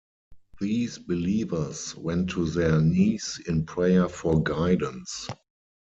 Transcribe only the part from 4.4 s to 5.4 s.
guidance.